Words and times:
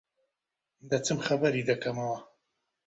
دەچم 0.89 1.17
خەبەری 1.27 1.67
دەکەمەوە. 1.69 2.19